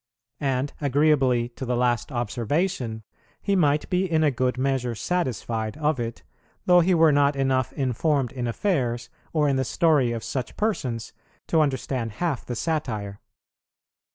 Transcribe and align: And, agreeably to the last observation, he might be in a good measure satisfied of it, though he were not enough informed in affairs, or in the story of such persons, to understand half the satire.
And, 0.39 0.73
agreeably 0.81 1.49
to 1.49 1.63
the 1.63 1.75
last 1.75 2.11
observation, 2.11 3.03
he 3.39 3.55
might 3.55 3.87
be 3.91 4.11
in 4.11 4.23
a 4.23 4.31
good 4.31 4.57
measure 4.57 4.95
satisfied 4.95 5.77
of 5.77 5.99
it, 5.99 6.23
though 6.65 6.79
he 6.79 6.95
were 6.95 7.11
not 7.11 7.35
enough 7.35 7.71
informed 7.73 8.31
in 8.31 8.47
affairs, 8.47 9.11
or 9.31 9.47
in 9.47 9.57
the 9.57 9.63
story 9.63 10.11
of 10.11 10.23
such 10.23 10.57
persons, 10.57 11.13
to 11.49 11.61
understand 11.61 12.13
half 12.13 12.43
the 12.47 12.55
satire. 12.55 13.19